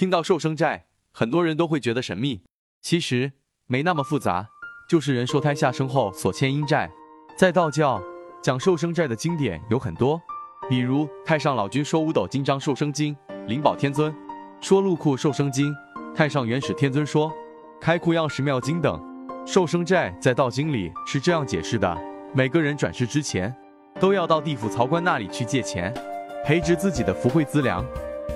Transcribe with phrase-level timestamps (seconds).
[0.00, 2.40] 听到寿生债，很多人都会觉得神秘，
[2.80, 3.32] 其实
[3.66, 4.48] 没那么复杂，
[4.88, 6.90] 就是人受胎下生后所欠阴债。
[7.36, 8.02] 在道教
[8.42, 10.18] 讲寿生债的经典有很多，
[10.70, 13.14] 比如太上老君说五斗金章寿生经，
[13.46, 14.10] 灵宝天尊
[14.58, 15.70] 说入库寿生经，
[16.14, 17.30] 太上元始天尊说
[17.78, 18.98] 开库钥匙妙经等。
[19.44, 21.94] 寿生债在道经里是这样解释的：
[22.32, 23.54] 每个人转世之前，
[24.00, 25.92] 都要到地府曹官那里去借钱，
[26.46, 27.84] 培植自己的福慧资粮。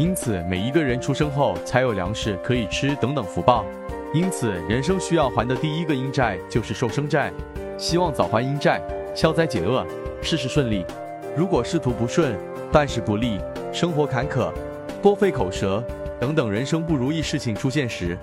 [0.00, 3.66] 因此，每一个人出生后才有粮食可以吃等等福报。
[4.14, 7.30] 因此，人生需要还的第一个阴债就是寿生债。
[7.76, 8.80] 希望早还阴债，
[9.14, 9.86] 消灾解厄，
[10.22, 10.86] 事事顺利。
[11.36, 12.34] 如果仕途不顺、
[12.72, 13.38] 办事不利、
[13.74, 14.50] 生活坎坷、
[15.02, 15.84] 多费口舌
[16.18, 18.16] 等等人生不如意事情出现时，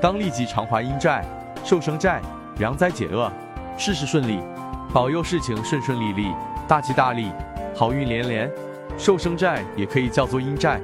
[0.00, 1.24] 当立即偿还阴债、
[1.64, 2.22] 寿生债，
[2.58, 3.28] 良灾解厄，
[3.76, 4.38] 事事顺利，
[4.92, 6.28] 保佑事情顺顺利利，
[6.68, 7.32] 大吉大利，
[7.74, 8.48] 好运连连。
[8.96, 10.80] 寿生债也可以叫做阴债。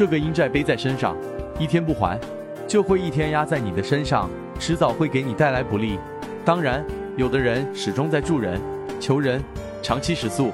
[0.00, 1.14] 这个阴债背在身上，
[1.58, 2.18] 一天不还，
[2.66, 5.98] 就会一天压在你的身上，迟早会给你带来不利。
[6.42, 6.82] 当然，
[7.18, 8.58] 有的人始终在助人、
[8.98, 9.44] 求人，
[9.82, 10.52] 长期食素，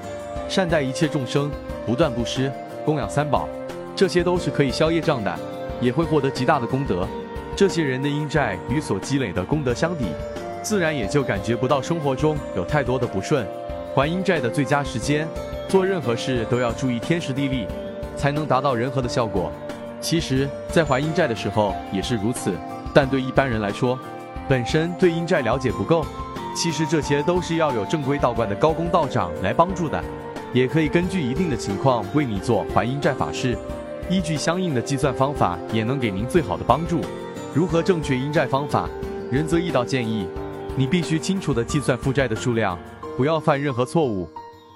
[0.49, 1.49] 善待一切众生，
[1.85, 2.51] 不断布施，
[2.83, 3.47] 供养三宝，
[3.95, 5.33] 这些都是可以消业障的，
[5.79, 7.07] 也会获得极大的功德。
[7.55, 10.07] 这些人的阴债与所积累的功德相抵，
[10.61, 13.47] 自然也就感觉不到生活中有太多的不顺。
[13.95, 15.25] 还阴债的最佳时间，
[15.69, 17.65] 做任何事都要注意天时地利。
[18.17, 19.51] 才能达到人和的效果。
[20.01, 22.51] 其实，在还阴债的时候也是如此。
[22.93, 23.97] 但对一般人来说，
[24.49, 26.05] 本身对阴债了解不够，
[26.55, 30.03] 其实这些都是要有正规道观的高公道长来帮助的。
[30.53, 33.57] 也可以根据一定的情况为你做还阴债法事，
[34.09, 37.01] 依据相应的计算方法，也能给您最好的帮助。
[37.53, 38.89] 如何正确阴债方法？
[39.29, 40.25] 仁泽义道建议，
[40.75, 42.79] 你必须清楚的计算负债的数量，
[43.17, 44.27] 不要犯任何错误。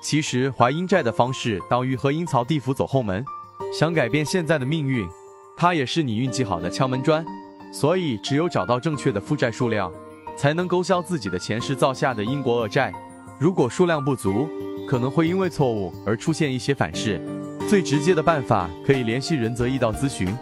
[0.02, 3.24] 其实还阴债的方式等于和阴曹地府走后门，
[3.72, 5.08] 想改变现在的命运，
[5.56, 7.24] 它也是你运气好的敲门砖。
[7.72, 9.92] 所以只有找到正确的负债数量，
[10.36, 12.92] 才能勾销自己的前世造下的因果恶债。
[13.40, 14.50] 如果数量不足，
[14.90, 17.22] 可能会因为错误而出现一些反噬。
[17.70, 20.36] 最直接的办法可以联系仁泽义道咨询。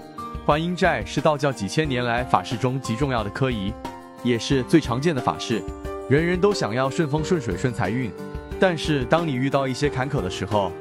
[0.45, 3.71] 还阴债是道教几千年来法事中极重要的科仪，
[4.23, 5.61] 也是最常见的法事。
[6.09, 8.11] 人人都想要顺风顺水顺财运。
[8.59, 10.71] 但是当你遇到一些坎坷的时候，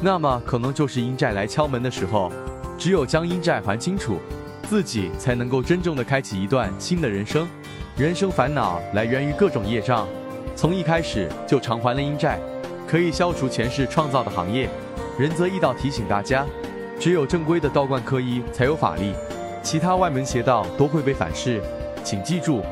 [0.00, 2.32] 那么可能就是阴债来敲门的时候。
[2.76, 4.18] 只有将阴债还清楚，
[4.68, 7.48] 自己才能够真正的开启一段新的人生。
[7.96, 10.06] 人生烦恼来源于各种业障，
[10.54, 12.38] 从一开始就偿还了阴债，
[12.86, 14.70] 可以消除前世创造的行业。
[15.18, 16.46] 仁泽义道提醒大家，
[17.00, 19.12] 只有正规的道观科医才有法力，
[19.60, 21.60] 其他外门邪道都会被反噬。
[22.04, 22.62] 请记住。